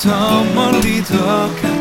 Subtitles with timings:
[0.00, 1.16] 더 멀리 더
[1.60, 1.77] 가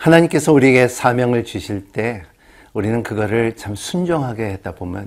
[0.00, 2.22] 하나님께서 우리에게 사명을 주실 때
[2.72, 5.06] 우리는 그거를 참 순종하게 했다 보면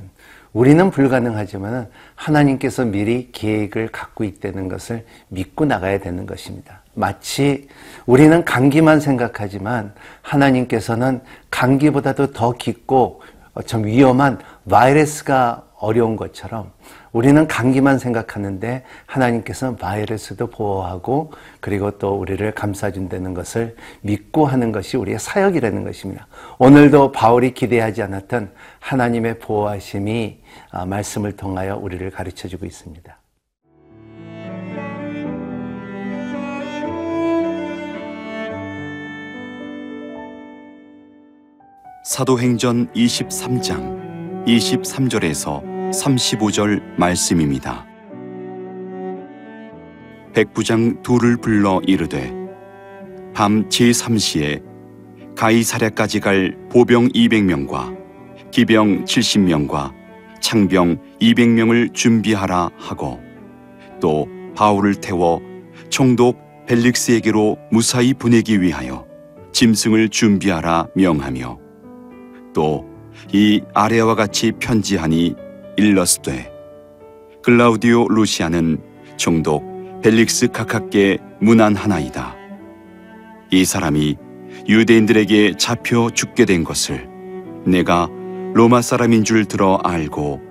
[0.53, 6.83] 우리는 불가능하지만 하나님께서 미리 계획을 갖고 있다는 것을 믿고 나가야 되는 것입니다.
[6.93, 7.67] 마치
[8.05, 13.23] 우리는 감기만 생각하지만 하나님께서는 감기보다도 더 깊고
[13.65, 14.37] 좀 위험한
[14.69, 16.71] 바이러스가 어려운 것처럼
[17.11, 25.19] 우리는 감기만 생각하는데 하나님께서는 바이러스도 보호하고 그리고 또 우리를 감싸준다는 것을 믿고 하는 것이 우리의
[25.19, 26.27] 사역이라는 것입니다.
[26.57, 33.17] 오늘도 바울이 기대하지 않았던 하나님의 보호하심이 아, 말씀을 통하여 우리를 가르쳐 주고 있습니다.
[42.05, 47.85] 사도행전 23장 23절에서 35절 말씀입니다.
[50.33, 52.33] 백부장 둘을 불러 이르되
[53.33, 54.63] 밤 제3시에
[55.35, 57.95] 가이사랴까지 갈 보병 200명과
[58.51, 59.93] 기병 70명과
[60.41, 63.19] 창병 200명을 준비하라 하고
[64.01, 65.41] 또 바울을 태워
[65.89, 69.05] 총독 벨릭스에게로 무사히 보내기 위하여
[69.51, 71.59] 짐승을 준비하라 명하며
[72.53, 72.93] 또
[73.31, 75.35] 이 아래와 같이 편지하니
[75.75, 76.51] 일러스되
[77.41, 78.79] 글라우디오 루시아는
[79.17, 82.35] 총독 벨릭스 각하께 문안하나이다.
[83.51, 84.17] 이 사람이
[84.67, 87.07] 유대인들에게 잡혀 죽게 된 것을
[87.65, 88.07] 내가
[88.53, 90.41] 로마 사람인 줄 들어 알고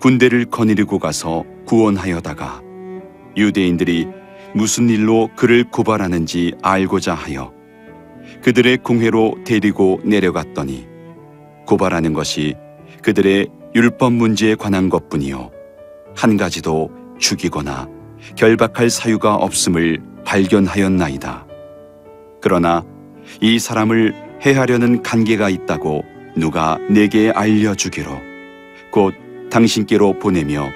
[0.00, 2.62] 군대를 거느리고 가서 구원하여다가
[3.36, 4.06] 유대인들이
[4.54, 7.52] 무슨 일로 그를 고발하는지 알고자 하여
[8.42, 10.86] 그들의 궁회로 데리고 내려갔더니
[11.66, 12.54] 고발하는 것이
[13.02, 15.50] 그들의 율법 문제에 관한 것뿐이요
[16.16, 17.88] 한 가지도 죽이거나
[18.36, 21.46] 결박할 사유가 없음을 발견하였나이다.
[22.40, 22.84] 그러나
[23.40, 24.14] 이 사람을
[24.44, 26.04] 해하려는 관계가 있다고
[26.36, 28.10] 누가 내게 알려주기로
[28.90, 29.14] 곧
[29.50, 30.68] 당신께로 보내며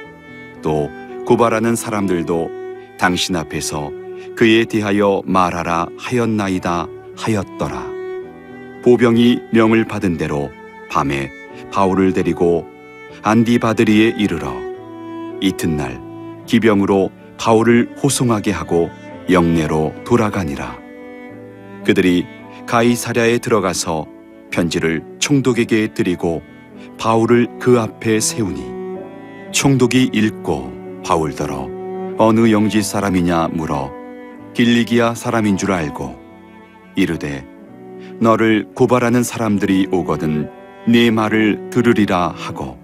[0.63, 0.89] 또
[1.27, 2.51] 고발하는 사람들도
[2.99, 3.91] 당신 앞에서
[4.37, 7.87] 그에 대하여 말하라 하였나이다 하였더라.
[8.85, 10.51] 보병이 명을 받은 대로
[10.91, 11.31] 밤에
[11.73, 12.74] 바울을 데리고
[13.27, 14.53] 안디바드리에 이르러
[15.41, 15.99] 이튿날
[16.45, 18.91] 기병으로 바울을 호송하게 하고
[19.31, 20.77] 영내로 돌아가니라.
[21.87, 22.27] 그들이
[22.67, 24.05] 가이사랴에 들어가서
[24.51, 26.43] 편지를 총독에게 드리고
[26.99, 28.63] 바울을 그 앞에 세우니
[29.53, 31.71] 총독이 읽고 바울더러
[32.19, 33.91] 어느 영지 사람이냐 물어
[34.53, 36.15] 길리기아 사람인 줄 알고
[36.95, 37.47] 이르되
[38.21, 40.51] 너를 고발하는 사람들이 오거든
[40.87, 42.84] 네 말을 들으리라 하고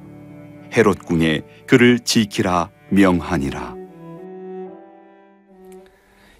[0.72, 3.74] 헤롯 궁에 그를 지키라 명하니라.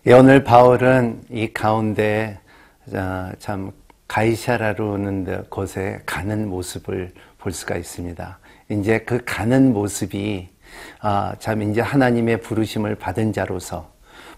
[0.07, 2.39] 예, 오늘 바울은 이 가운데
[2.95, 3.73] 아, 참
[4.07, 8.39] 가이샤라로는 곳에 가는 모습을 볼 수가 있습니다.
[8.71, 10.49] 이제 그 가는 모습이
[11.01, 13.93] 아, 참 이제 하나님의 부르심을 받은 자로서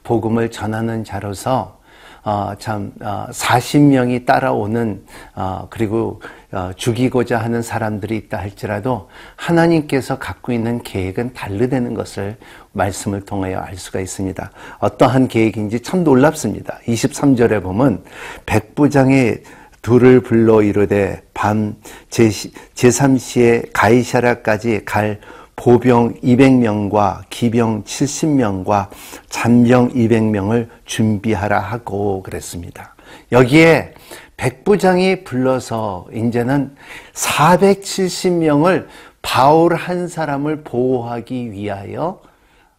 [0.04, 1.81] 복음을 전하는 자로서
[2.24, 6.20] 어, 참 어, 40명이 따라오는 어, 그리고
[6.52, 12.36] 어, 죽이고자 하는 사람들이 있다 할지라도 하나님께서 갖고 있는 계획은 달르되는 것을
[12.72, 14.50] 말씀을 통하여 알 수가 있습니다.
[14.78, 16.78] 어떠한 계획인지 참 놀랍습니다.
[16.86, 18.04] 23절에 보면
[18.46, 19.42] 백부장의
[19.82, 21.74] 둘을 불러 이르되 밤
[22.10, 25.18] 제3시에 가이샤라까지 갈
[25.56, 28.88] 보병 200명과 기병 70명과
[29.28, 32.94] 잔병 200명을 준비하라 하고 그랬습니다.
[33.30, 33.94] 여기에
[34.36, 36.74] 백부장이 불러서 이제는
[37.14, 38.86] 470명을
[39.20, 42.20] 바울 한 사람을 보호하기 위하여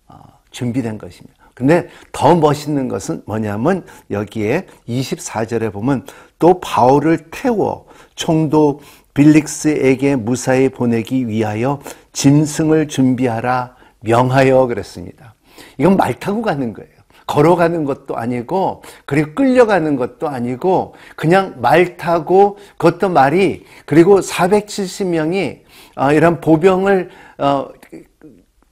[0.07, 0.17] 어,
[0.51, 1.43] 준비된 것입니다.
[1.53, 6.05] 근데 더 멋있는 것은 뭐냐면 여기에 24절에 보면
[6.39, 7.85] 또 바울을 태워
[8.15, 8.81] 총독
[9.13, 11.79] 빌릭스에게 무사히 보내기 위하여
[12.13, 15.33] 짐승을 준비하라 명하여 그랬습니다.
[15.77, 16.89] 이건 말 타고 가는 거예요.
[17.25, 25.61] 걸어가는 것도 아니고 그리고 끌려가는 것도 아니고 그냥 말 타고 그것도 말이 그리고 470명이
[25.95, 27.67] 어, 이런 보병을 어,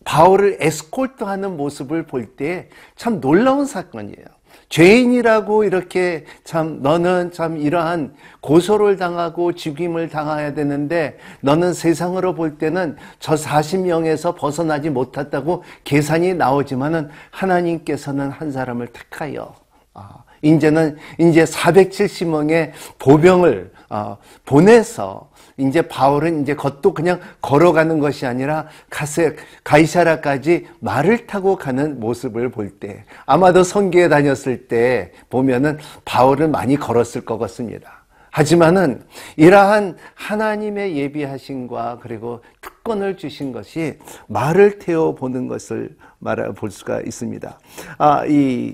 [0.03, 4.25] 바울을 에스콜트하는 모습을 볼 때 참 놀라운 사건이에요.
[4.71, 12.95] 죄인이라고 이렇게 참 너는 참 이러한 고소를 당하고 죽임을 당해야 되는데 너는 세상으로 볼 때는
[13.19, 19.53] 저 40명에서 벗어나지 못했다고 계산이 나오지만은 하나님께서는 한 사람을 택하여
[19.93, 28.67] 아, 이제는 이제 470명의 보병을 어, 보내서 이제 바울은 이제 겉도 그냥 걸어가는 것이 아니라
[28.89, 29.35] 가세
[29.65, 37.25] 가이사라까지 말을 타고 가는 모습을 볼 때 아마도 성교에 다녔을 때 보면은 바울은 많이 걸었을
[37.25, 38.05] 것 같습니다.
[38.29, 39.03] 하지만은
[39.35, 47.59] 이러한 하나님의 예비하심과 그리고 특권을 주신 것이 말을 태워 보는 것을 말해 볼 수가 있습니다.
[47.97, 48.73] 아, 이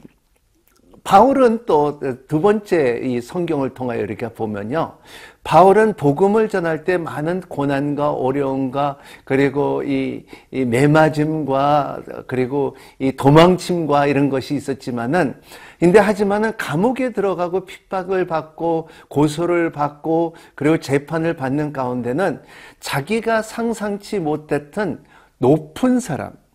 [1.08, 4.98] 바울은 또 두 번째 이 성경을 통하여 이렇게 보면요.
[5.46, 14.28] 바울은 복음을 전할 때 많은 고난과 어려움과 그리고 이, 이 매맞음과 그리고 이 도망침과 이런
[14.28, 15.40] 것이 있었지만은
[15.80, 22.42] 근데 하지만은 감옥에 들어가고 핍박을 받고 고소를 받고 그리고 재판을 받는 가운데는
[22.82, 25.06] 자기가 상상치 못했던
[25.38, 26.47] 높은 사람 어,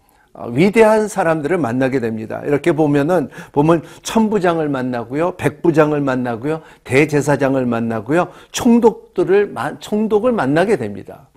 [0.48, 2.42] 위대한 사람들을 만나게 됩니다.
[2.46, 11.28] 이렇게 보면은 보면 천부장을 만나고요, 백부장을 만나고요, 대제사장을 만나고요, 총독들을 총독을 만나게 됩니다.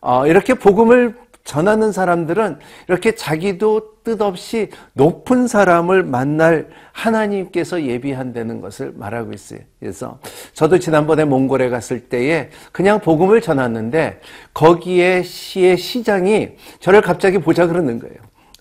[0.00, 1.14] 어, 이렇게 복음을
[1.48, 2.58] 전하는 사람들은
[2.88, 9.60] 이렇게 자기도 뜻없이 높은 사람을 만날 하나님께서 예비한다는 것을 말하고 있어요.
[9.80, 10.18] 그래서
[10.52, 14.20] 저도 지난번에 몽골에 갔을 때에 그냥 복음을 전했는데
[14.52, 16.50] 거기에 시의 시장이
[16.80, 18.16] 저를 갑자기 보자 그러는 거예요.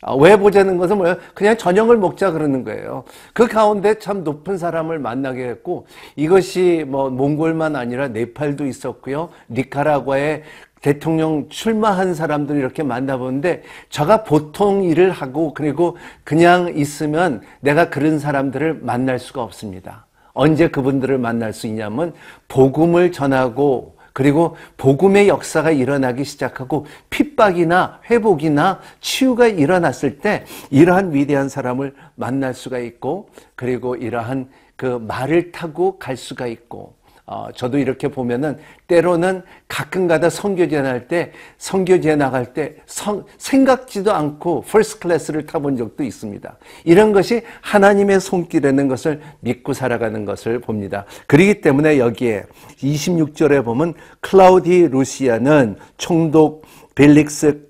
[0.07, 1.18] 아, 왜 보자는 것은 뭐예요?
[1.33, 3.04] 그냥 저녁을 먹자 그러는 거예요.
[3.33, 9.30] 그 가운데 참 높은 사람을 만나게 했고 이것이 뭐 몽골만 아니라 네팔도 있었고요.
[9.50, 10.44] 니카라과에
[10.81, 18.80] 대통령 출마한 사람들이 이렇게 만나보는데 저가 보통 일을 하고 그리고 그냥 있으면 내가 그런 사람들을
[18.83, 20.06] 만날 수가 없습니다.
[20.31, 22.13] 언제 그분들을 만날 수 있냐면
[22.48, 31.93] 복음을 전하고 그리고 복음의 역사가 일어나기 시작하고 핍박이나 회복이나 치유가 일어났을 때 이러한 위대한 사람을
[32.15, 36.95] 만날 수가 있고 그리고 이러한 그 말을 타고 갈 수가 있고
[37.29, 38.57] 어, 저도 이렇게 보면은
[38.88, 46.06] 때로는 가끔가다 선교지 갈 때 선교지 나갈 때 성, 생각지도 않고 first class를 타본 적도
[46.06, 46.57] 있습니다.
[46.85, 51.06] 이런 것이 하나님의 손길이라는 것을 믿고 살아가는 것을 봅니다.
[51.27, 52.45] 그러기 때문에 여기에
[52.77, 56.65] 26절에 보면 글라우디오 루시아는 총독
[56.95, 57.66] 벨릭스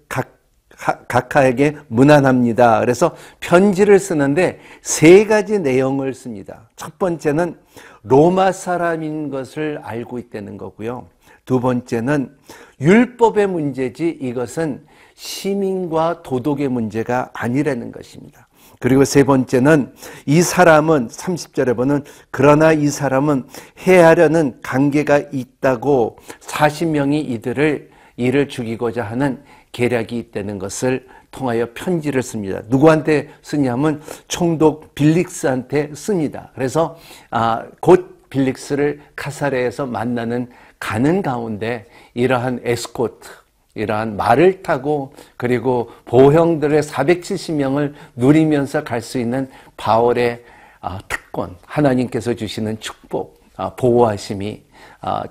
[0.77, 2.79] 각 각하에게 문안합니다.
[2.79, 6.69] 그래서 편지를 쓰는데 세 가지 내용을 씁니다.
[6.75, 7.57] 첫 번째는
[8.03, 11.07] 로마 사람인 것을 알고 있다는 거고요.
[11.45, 12.35] 두 번째는
[12.79, 14.85] 율법의 문제지 이것은
[15.15, 18.47] 시민과 도덕의 문제가 아니라는 것입니다.
[18.79, 19.93] 그리고 세 번째는
[20.25, 23.47] 이 사람은 30절에 보는 그러나 이 사람은
[23.79, 29.41] 해하려는 관계가 있다고 40명이 이들을 이를 죽이고자 하는
[29.71, 32.61] 계략이 있다는 것을 통하여 편지를 씁니다.
[32.67, 36.51] 누구한테 쓰냐면 총독 빌릭스한테 씁니다.
[36.55, 36.97] 그래서
[37.29, 40.49] 아, 곧 빌릭스를 카사레에서 만나는
[40.79, 43.29] 가는 가운데 이러한 에스코트,
[43.75, 50.43] 이러한 말을 타고 그리고 보형들의 470명을 누리면서 갈 수 있는 바울의
[50.81, 54.66] 아, 특권, 하나님께서 주시는 축복, 아, 보호하심이 아,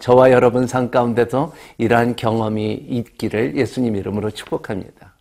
[0.01, 5.17] 저와 여러분 삶 가운데도 이러한 경험이 있기를 예수님 이름으로 축복합니다.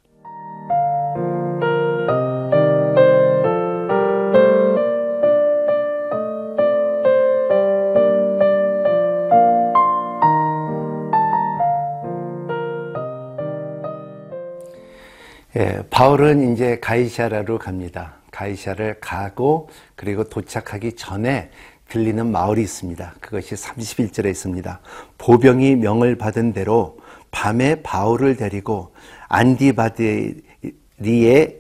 [15.58, 18.16] 예, 바울은 이제 가이샤라로 갑니다.
[18.32, 21.50] 가이샤를 가고 그리고 도착하기 전에
[21.90, 23.16] 들리는 마을이 있습니다.
[23.20, 24.80] 그것이 31절에 있습니다.
[25.18, 26.98] 보병이 명을 받은 대로
[27.32, 28.94] 밤에 바울을 데리고
[29.30, 30.40] 안디바디리에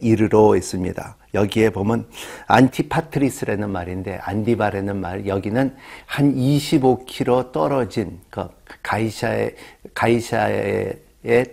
[0.01, 1.17] 이르러 있습니다.
[1.33, 2.07] 여기에 보면
[2.47, 8.47] 안티파트리스라는 말인데 안디바라는 말 여기는 한 25km 떨어진 그
[8.81, 9.55] 가이샤에
[9.93, 10.93] 가이샤에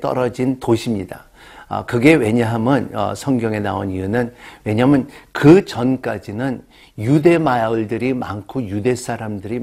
[0.00, 1.25] 떨어진 도시입니다.
[1.69, 6.62] 아, 그게 왜냐하면 어, 성경에 나온 이유는 왜냐하면 그 전까지는
[6.99, 9.61] 유대 마을들이 많고 유대 사람들이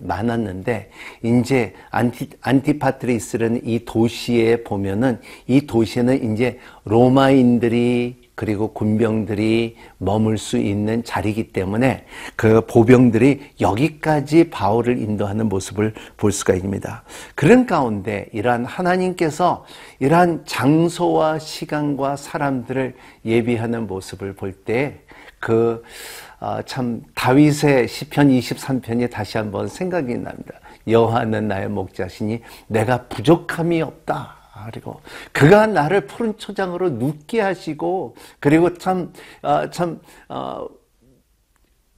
[0.00, 0.90] 많았는데
[1.22, 11.04] 이제 안티 안티파트리스라는 이 도시에 보면은 이 도시는 이제 로마인들이 그리고 군병들이 머물 수 있는
[11.04, 17.04] 자리이기 때문에 그 보병들이 여기까지 바울을 인도하는 모습을 볼 수가 있습니다.
[17.34, 19.66] 그런 가운데 이러한 하나님께서
[20.00, 22.94] 이러한 장소와 시간과 사람들을
[23.26, 26.31] 예비하는 모습을 볼 때그 어,
[26.66, 30.54] 참 다윗의 시편 23편이 다시 한번 생각이 납니다.
[30.88, 34.42] 여호와는 나의 목자시니 내가 부족함이 없다.
[34.70, 35.00] 그리고
[35.32, 40.68] 그가 나를 푸른 초장으로 눕게 하시고 그리고 참 어, 참 어,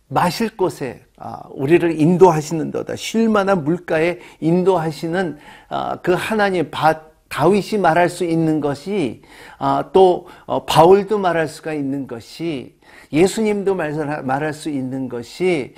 [0.09, 8.09] 마실 곳에 아, 우리를 인도하시는도다 쉴 만한 물가에 인도하시는 아, 그 하나님 바, 다윗이 말할
[8.09, 9.23] 수 있는 것이
[9.59, 12.77] 아, 또 어, 바울도 말할 수가 있는 것이
[13.13, 15.75] 예수님도 말할 수 있는 것이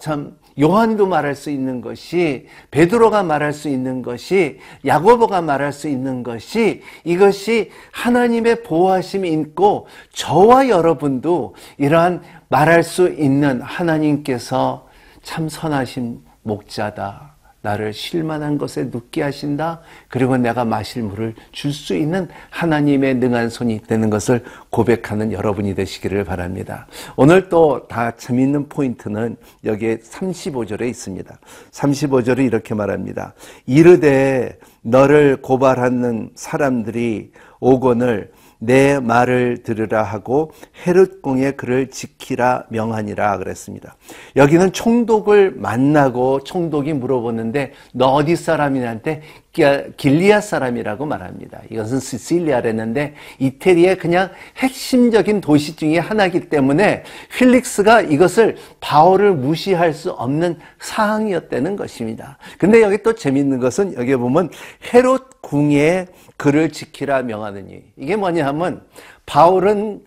[0.00, 6.22] 참 요한도 말할 수 있는 것이 베드로가 말할 수 있는 것이 야고보가 말할 수 있는
[6.22, 14.88] 것이 이것이 하나님의 보호하심이 있고 저와 여러분도 이러한 말할 수 있는 하나님께서
[15.22, 17.29] 참 선하신 목자다.
[17.62, 19.80] 나를 쉴만한 것에 눕게 하신다.
[20.08, 26.24] 그리고 내가 마실 물을 줄 수 있는 하나님의 능한 손이 되는 것을 고백하는 여러분이 되시기를
[26.24, 26.86] 바랍니다.
[27.16, 31.38] 오늘 또 다 재미있는 포인트는 여기에 35절에 있습니다.
[31.70, 33.34] 35절이 이렇게 말합니다.
[33.66, 40.52] 이르되 너를 고발하는 사람들이 오건을 내 말을 들으라 하고
[40.86, 43.96] 헤롯 공의 그를 지키라 명하니라 그랬습니다.
[44.36, 51.60] 여기는 총독을 만나고 총독이 물어보는데 너 어디 사람이냐한테 길리아 사람이라고 말합니다.
[51.70, 57.02] 이것은 시실리아랬는데 이태리의 그냥 핵심적인 도시 중의 하나이기 때문에
[57.36, 62.38] 휠릭스가 이것을 바울을 무시할 수 없는 사항이었다는 것입니다.
[62.58, 64.50] 근데 여기 또 재밌는 것은 여기 보면
[64.94, 68.82] 헤롯 궁에 그를 지키라 명하느니 이게 뭐냐 하면
[69.26, 70.04] 바울은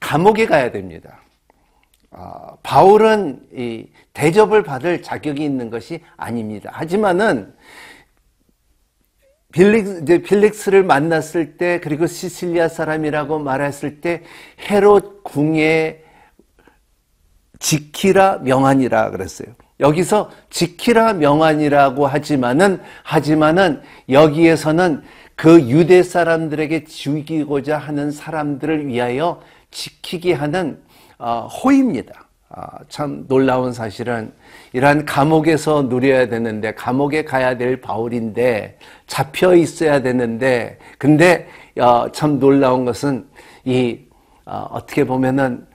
[0.00, 1.20] 감옥에 가야 됩니다.
[2.10, 6.70] 아, 바울은 이 대접을 받을 자격이 있는 것이 아닙니다.
[6.72, 7.52] 하지만은
[9.56, 14.22] 빌릭, 이제 빌릭스를 만났을 때 그리고 시실리아 사람이라고 말했을 때
[14.68, 16.04] 헤롯 궁에
[17.58, 19.48] 지키라 명하니라 그랬어요.
[19.80, 25.02] 여기서 지키라 명하니라고 하지만은 하지만은 여기에서는
[25.36, 30.82] 그 유대 사람들에게 죽이고자 하는 사람들을 위하여 지키게 하는
[31.18, 32.25] 어, 호입니다.
[32.48, 34.32] 아, 참 놀라운 사실은
[34.72, 41.48] 이러한 감옥에서 누려야 되는데 감옥에 가야 될 바울인데 잡혀 있어야 되는데 근데
[41.78, 43.28] 어, 참 놀라운 것은
[43.64, 44.00] 이
[44.44, 45.66] 어, 어떻게 보면은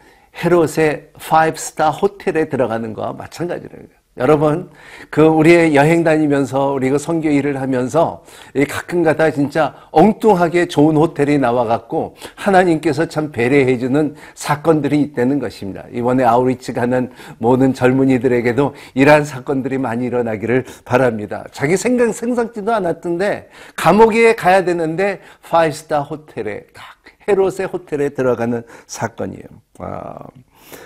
[0.43, 4.00] 헤롯의 5스타 호텔에 들어가는 거와 마찬가지라는 거예요.
[4.21, 4.69] 여러분,
[5.09, 8.23] 그 우리의 여행 다니면서 우리가 선교 일을 하면서
[8.69, 15.85] 가끔가다 진짜 엉뚱하게 좋은 호텔이 나와갖고 하나님께서 참 배려해주는 사건들이 있다는 것입니다.
[15.91, 21.43] 이번에 아우리치 가는 모든 젊은이들에게도 이러한 사건들이 많이 일어나기를 바랍니다.
[21.51, 26.83] 자기 생각 생각지도 않았던데 감옥에 가야 되는데 파이스타 호텔에 딱
[27.27, 29.45] 헤롯의 호텔에 들어가는 사건이에요.
[29.79, 30.13] 아,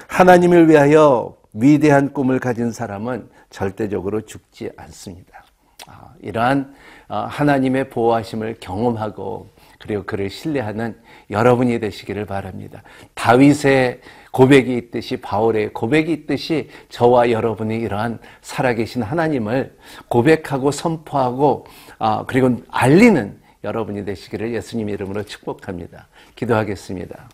[0.08, 5.46] 하나님을 위하여 위대한 꿈을 가진 사람은 절대적으로 죽지 않습니다.
[5.88, 6.76] 아, 이러한
[7.08, 12.82] 어, 하나님의 보호하심을 경험하고 그리고 그를 신뢰하는 여러분이 되시기를 바랍니다.
[13.14, 19.78] 다윗의 고백이 있듯이 바울의 고백이 있듯이 저와 여러분이 이러한 살아계신 하나님을
[20.10, 21.68] 고백하고 선포하고
[22.00, 26.08] 아, 그리고 알리는 여러분이 되시기를 예수님 이름으로 축복합니다.
[26.36, 27.30] 기도하겠습니다.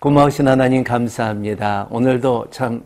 [0.00, 1.86] 고마우신 하나님 감사합니다.
[1.90, 2.84] 오늘도 참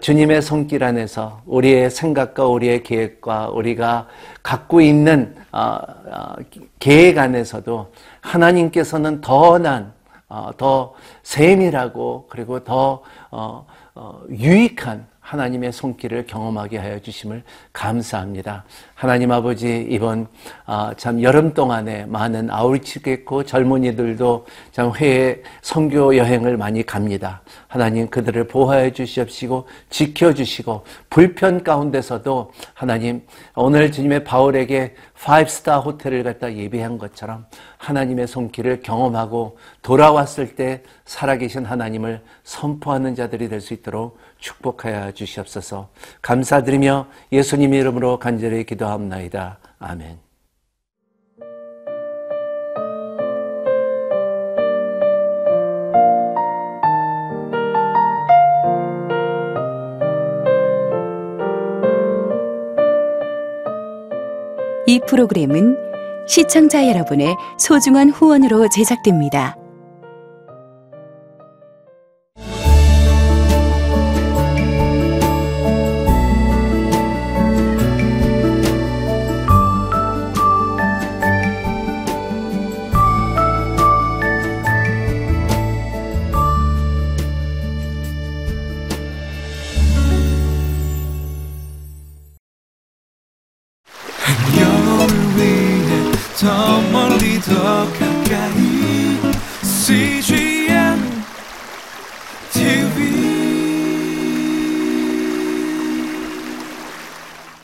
[0.00, 4.06] 주님의 손길 안에서 우리의 생각과 우리의 계획과 우리가
[4.42, 6.34] 갖고 있는 어, 어,
[6.78, 9.92] 계획 안에서도 하나님께서는 더 난,
[10.28, 13.02] 어, 더 세밀하고 그리고 더
[14.30, 18.64] 유익한 하나님의 손길을 경험하게 하여 주심을 감사합니다.
[18.94, 20.28] 하나님 아버지 이번
[20.66, 27.40] 아, 참 여름 동안에 많은 아울치겠고 젊은이들도 참 해외 선교 여행을 많이 갑니다.
[27.66, 33.26] 하나님 그들을 보호해 주시옵시고 지켜 주시고 불편 가운데서도 하나님
[33.56, 37.46] 오늘 주님의 바울에게 5스타 호텔을 갖다 예비한 것처럼
[37.78, 45.88] 하나님의 손길을 경험하고 돌아왔을 때 살아계신 하나님을 선포하는 자들이 될 수 있도록 축복하여 주시옵소서.
[46.20, 49.58] 감사드리며 예수님의 이름으로 간절히 기도합나이다.
[49.78, 50.18] 아멘.
[64.86, 65.78] 이 프로그램은
[66.28, 69.63] 시청자 여러분의 소중한 후원으로 제작됩니다.